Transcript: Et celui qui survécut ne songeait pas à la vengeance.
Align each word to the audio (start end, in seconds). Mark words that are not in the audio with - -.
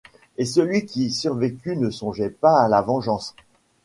Et 0.39 0.45
celui 0.45 0.87
qui 0.87 1.11
survécut 1.11 1.75
ne 1.77 1.91
songeait 1.91 2.31
pas 2.31 2.59
à 2.63 2.67
la 2.67 2.81
vengeance. 2.81 3.35